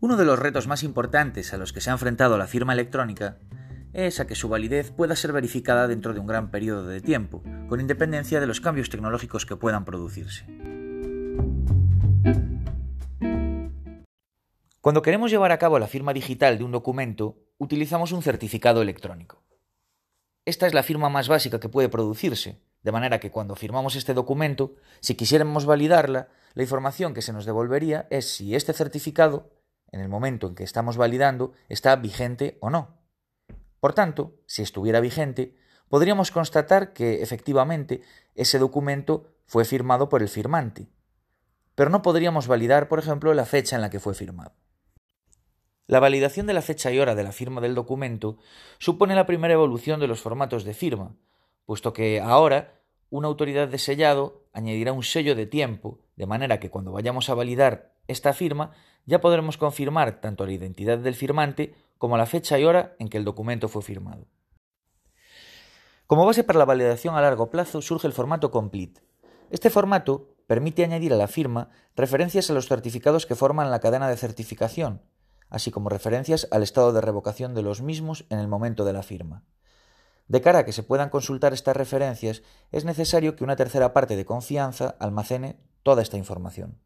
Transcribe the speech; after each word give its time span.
Uno 0.00 0.16
de 0.16 0.24
los 0.24 0.38
retos 0.38 0.68
más 0.68 0.84
importantes 0.84 1.52
a 1.52 1.56
los 1.56 1.72
que 1.72 1.80
se 1.80 1.90
ha 1.90 1.92
enfrentado 1.92 2.38
la 2.38 2.46
firma 2.46 2.72
electrónica 2.72 3.38
es 3.92 4.20
a 4.20 4.28
que 4.28 4.36
su 4.36 4.48
validez 4.48 4.92
pueda 4.92 5.16
ser 5.16 5.32
verificada 5.32 5.88
dentro 5.88 6.14
de 6.14 6.20
un 6.20 6.26
gran 6.28 6.52
periodo 6.52 6.86
de 6.86 7.00
tiempo, 7.00 7.42
con 7.68 7.80
independencia 7.80 8.38
de 8.38 8.46
los 8.46 8.60
cambios 8.60 8.90
tecnológicos 8.90 9.44
que 9.44 9.56
puedan 9.56 9.84
producirse. 9.84 10.46
Cuando 14.80 15.02
queremos 15.02 15.32
llevar 15.32 15.50
a 15.50 15.58
cabo 15.58 15.80
la 15.80 15.88
firma 15.88 16.12
digital 16.12 16.58
de 16.58 16.64
un 16.64 16.70
documento, 16.70 17.36
utilizamos 17.58 18.12
un 18.12 18.22
certificado 18.22 18.82
electrónico. 18.82 19.42
Esta 20.44 20.68
es 20.68 20.74
la 20.74 20.84
firma 20.84 21.08
más 21.08 21.26
básica 21.26 21.58
que 21.58 21.68
puede 21.68 21.88
producirse, 21.88 22.62
de 22.84 22.92
manera 22.92 23.18
que 23.18 23.32
cuando 23.32 23.56
firmamos 23.56 23.96
este 23.96 24.14
documento, 24.14 24.76
si 25.00 25.16
quisiéramos 25.16 25.66
validarla, 25.66 26.28
la 26.54 26.62
información 26.62 27.14
que 27.14 27.22
se 27.22 27.32
nos 27.32 27.46
devolvería 27.46 28.06
es 28.10 28.30
si 28.30 28.54
este 28.54 28.72
certificado, 28.72 29.57
en 29.92 30.00
el 30.00 30.08
momento 30.08 30.48
en 30.48 30.54
que 30.54 30.64
estamos 30.64 30.96
validando, 30.96 31.52
está 31.68 31.96
vigente 31.96 32.58
o 32.60 32.70
no. 32.70 32.98
Por 33.80 33.94
tanto, 33.94 34.34
si 34.46 34.62
estuviera 34.62 35.00
vigente, 35.00 35.56
podríamos 35.88 36.30
constatar 36.30 36.92
que 36.92 37.22
efectivamente 37.22 38.02
ese 38.34 38.58
documento 38.58 39.34
fue 39.46 39.64
firmado 39.64 40.08
por 40.08 40.22
el 40.22 40.28
firmante, 40.28 40.88
pero 41.74 41.90
no 41.90 42.02
podríamos 42.02 42.48
validar, 42.48 42.88
por 42.88 42.98
ejemplo, 42.98 43.32
la 43.34 43.46
fecha 43.46 43.76
en 43.76 43.82
la 43.82 43.90
que 43.90 44.00
fue 44.00 44.14
firmado. 44.14 44.52
La 45.86 46.00
validación 46.00 46.46
de 46.46 46.52
la 46.52 46.60
fecha 46.60 46.92
y 46.92 46.98
hora 46.98 47.14
de 47.14 47.24
la 47.24 47.32
firma 47.32 47.62
del 47.62 47.74
documento 47.74 48.36
supone 48.78 49.14
la 49.14 49.24
primera 49.24 49.54
evolución 49.54 50.00
de 50.00 50.06
los 50.06 50.20
formatos 50.20 50.64
de 50.64 50.74
firma, 50.74 51.16
puesto 51.64 51.94
que 51.94 52.20
ahora 52.20 52.82
una 53.08 53.28
autoridad 53.28 53.68
de 53.68 53.78
sellado 53.78 54.44
añadirá 54.52 54.92
un 54.92 55.02
sello 55.02 55.34
de 55.34 55.46
tiempo, 55.46 56.00
de 56.16 56.26
manera 56.26 56.60
que 56.60 56.68
cuando 56.68 56.92
vayamos 56.92 57.30
a 57.30 57.34
validar 57.34 57.94
esta 58.06 58.34
firma 58.34 58.72
ya 59.08 59.22
podremos 59.22 59.56
confirmar 59.56 60.20
tanto 60.20 60.44
la 60.44 60.52
identidad 60.52 60.98
del 60.98 61.14
firmante 61.14 61.74
como 61.96 62.18
la 62.18 62.26
fecha 62.26 62.58
y 62.58 62.64
hora 62.64 62.94
en 62.98 63.08
que 63.08 63.16
el 63.16 63.24
documento 63.24 63.68
fue 63.68 63.80
firmado. 63.80 64.26
Como 66.06 66.26
base 66.26 66.44
para 66.44 66.58
la 66.58 66.66
validación 66.66 67.14
a 67.14 67.22
largo 67.22 67.50
plazo 67.50 67.80
surge 67.80 68.06
el 68.06 68.12
formato 68.12 68.50
Complete. 68.50 69.00
Este 69.50 69.70
formato 69.70 70.36
permite 70.46 70.84
añadir 70.84 71.14
a 71.14 71.16
la 71.16 71.26
firma 71.26 71.70
referencias 71.96 72.50
a 72.50 72.52
los 72.52 72.68
certificados 72.68 73.24
que 73.24 73.34
forman 73.34 73.70
la 73.70 73.80
cadena 73.80 74.10
de 74.10 74.16
certificación, 74.18 75.00
así 75.48 75.70
como 75.70 75.88
referencias 75.88 76.46
al 76.50 76.62
estado 76.62 76.92
de 76.92 77.00
revocación 77.00 77.54
de 77.54 77.62
los 77.62 77.80
mismos 77.80 78.26
en 78.28 78.38
el 78.38 78.46
momento 78.46 78.84
de 78.84 78.92
la 78.92 79.02
firma. 79.02 79.42
De 80.26 80.42
cara 80.42 80.58
a 80.58 80.64
que 80.66 80.72
se 80.72 80.82
puedan 80.82 81.08
consultar 81.08 81.54
estas 81.54 81.78
referencias, 81.78 82.42
es 82.72 82.84
necesario 82.84 83.36
que 83.36 83.44
una 83.44 83.56
tercera 83.56 83.94
parte 83.94 84.16
de 84.16 84.26
confianza 84.26 84.96
almacene 85.00 85.56
toda 85.82 86.02
esta 86.02 86.18
información. 86.18 86.78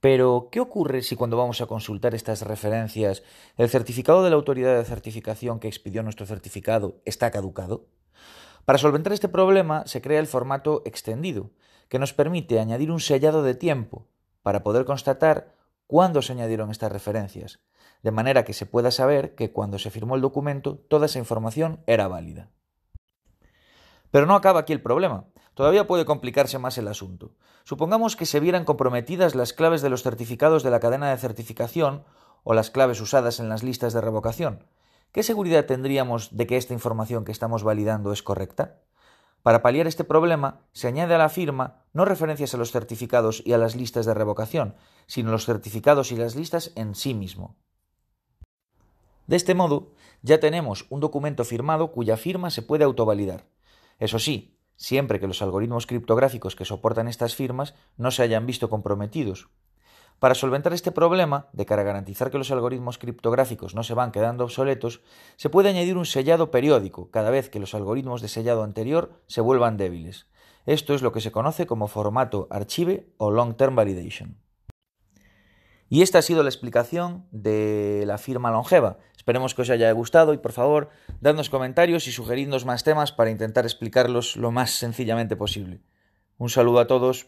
Pero, 0.00 0.48
¿qué 0.50 0.60
ocurre 0.60 1.02
si 1.02 1.14
cuando 1.14 1.36
vamos 1.36 1.60
a 1.60 1.66
consultar 1.66 2.14
estas 2.14 2.42
referencias 2.42 3.22
el 3.58 3.68
certificado 3.68 4.24
de 4.24 4.30
la 4.30 4.36
autoridad 4.36 4.76
de 4.76 4.84
certificación 4.84 5.60
que 5.60 5.68
expidió 5.68 6.02
nuestro 6.02 6.24
certificado 6.24 7.02
está 7.04 7.30
caducado? 7.30 7.86
Para 8.64 8.78
solventar 8.78 9.12
este 9.12 9.28
problema 9.28 9.86
se 9.86 10.00
crea 10.00 10.20
el 10.20 10.26
formato 10.26 10.82
extendido, 10.86 11.50
que 11.88 11.98
nos 11.98 12.14
permite 12.14 12.60
añadir 12.60 12.90
un 12.90 13.00
sellado 13.00 13.42
de 13.42 13.54
tiempo 13.54 14.06
para 14.42 14.62
poder 14.62 14.86
constatar 14.86 15.54
cuándo 15.86 16.22
se 16.22 16.32
añadieron 16.32 16.70
estas 16.70 16.92
referencias, 16.92 17.60
de 18.02 18.10
manera 18.10 18.44
que 18.44 18.54
se 18.54 18.64
pueda 18.64 18.90
saber 18.90 19.34
que 19.34 19.52
cuando 19.52 19.78
se 19.78 19.90
firmó 19.90 20.14
el 20.14 20.22
documento 20.22 20.76
toda 20.76 21.06
esa 21.06 21.18
información 21.18 21.82
era 21.86 22.08
válida. 22.08 22.48
Pero 24.10 24.24
no 24.24 24.34
acaba 24.34 24.60
aquí 24.60 24.72
el 24.72 24.82
problema. 24.82 25.26
Todavía 25.60 25.86
puede 25.86 26.06
complicarse 26.06 26.58
más 26.58 26.78
el 26.78 26.88
asunto. 26.88 27.32
Supongamos 27.64 28.16
que 28.16 28.24
se 28.24 28.40
vieran 28.40 28.64
comprometidas 28.64 29.34
las 29.34 29.52
claves 29.52 29.82
de 29.82 29.90
los 29.90 30.02
certificados 30.02 30.62
de 30.62 30.70
la 30.70 30.80
cadena 30.80 31.10
de 31.10 31.18
certificación 31.18 32.02
o 32.44 32.54
las 32.54 32.70
claves 32.70 32.98
usadas 33.02 33.40
en 33.40 33.50
las 33.50 33.62
listas 33.62 33.92
de 33.92 34.00
revocación. 34.00 34.64
¿Qué 35.12 35.22
seguridad 35.22 35.66
tendríamos 35.66 36.34
de 36.34 36.46
que 36.46 36.56
esta 36.56 36.72
información 36.72 37.26
que 37.26 37.32
estamos 37.32 37.62
validando 37.62 38.10
es 38.10 38.22
correcta? 38.22 38.78
Para 39.42 39.60
paliar 39.60 39.86
este 39.86 40.02
problema, 40.02 40.62
se 40.72 40.88
añade 40.88 41.14
a 41.14 41.18
la 41.18 41.28
firma 41.28 41.84
no 41.92 42.06
referencias 42.06 42.54
a 42.54 42.56
los 42.56 42.72
certificados 42.72 43.42
y 43.44 43.52
a 43.52 43.58
las 43.58 43.76
listas 43.76 44.06
de 44.06 44.14
revocación, 44.14 44.76
sino 45.06 45.30
los 45.30 45.44
certificados 45.44 46.10
y 46.10 46.16
las 46.16 46.36
listas 46.36 46.72
en 46.74 46.94
sí 46.94 47.12
mismo. 47.12 47.58
De 49.26 49.36
este 49.36 49.52
modo, 49.52 49.92
ya 50.22 50.40
tenemos 50.40 50.86
un 50.88 51.00
documento 51.00 51.44
firmado 51.44 51.92
cuya 51.92 52.16
firma 52.16 52.48
se 52.48 52.62
puede 52.62 52.84
autovalidar. 52.84 53.44
Eso 53.98 54.18
sí, 54.18 54.56
siempre 54.80 55.20
que 55.20 55.26
los 55.26 55.42
algoritmos 55.42 55.86
criptográficos 55.86 56.56
que 56.56 56.64
soportan 56.64 57.06
estas 57.06 57.34
firmas 57.34 57.74
no 57.98 58.10
se 58.10 58.22
hayan 58.22 58.46
visto 58.46 58.70
comprometidos, 58.70 59.50
para 60.18 60.34
solventar 60.34 60.72
este 60.72 60.90
problema, 60.90 61.48
de 61.52 61.64
cara 61.64 61.82
a 61.82 61.84
garantizar 61.84 62.30
que 62.30 62.36
los 62.36 62.50
algoritmos 62.50 62.98
criptográficos 62.98 63.74
no 63.74 63.82
se 63.82 63.94
van 63.94 64.12
quedando 64.12 64.44
obsoletos, 64.44 65.00
se 65.36 65.48
puede 65.48 65.70
añadir 65.70 65.96
un 65.96 66.04
sellado 66.04 66.50
periódico 66.50 67.10
cada 67.10 67.30
vez 67.30 67.48
que 67.48 67.58
los 67.58 67.74
algoritmos 67.74 68.20
de 68.20 68.28
sellado 68.28 68.62
anterior 68.62 69.12
se 69.26 69.40
vuelvan 69.40 69.78
débiles. 69.78 70.26
Esto 70.66 70.94
es 70.94 71.00
lo 71.00 71.12
que 71.12 71.22
se 71.22 71.32
conoce 71.32 71.66
como 71.66 71.88
formato 71.88 72.48
archive 72.50 73.06
o 73.16 73.30
long 73.30 73.56
term 73.56 73.74
validation. 73.76 74.36
Y 75.92 76.02
esta 76.02 76.20
ha 76.20 76.22
sido 76.22 76.44
la 76.44 76.48
explicación 76.48 77.26
de 77.32 78.04
la 78.06 78.16
firma 78.16 78.52
longeva. 78.52 78.98
Esperemos 79.16 79.56
que 79.56 79.62
os 79.62 79.70
haya 79.70 79.90
gustado 79.90 80.32
y 80.32 80.38
por 80.38 80.52
favor, 80.52 80.88
dadnos 81.20 81.50
comentarios 81.50 82.06
y 82.06 82.12
sugeridnos 82.12 82.64
más 82.64 82.84
temas 82.84 83.10
para 83.10 83.30
intentar 83.30 83.64
explicarlos 83.64 84.36
lo 84.36 84.52
más 84.52 84.70
sencillamente 84.70 85.34
posible. 85.34 85.80
Un 86.38 86.48
saludo 86.48 86.78
a 86.78 86.86
todos. 86.86 87.26